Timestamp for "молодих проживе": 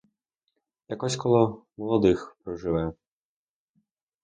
1.77-2.93